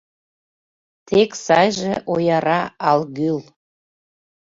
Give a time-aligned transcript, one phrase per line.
[1.07, 2.59] Тек сайже ояра
[2.89, 3.37] ал-гӱл.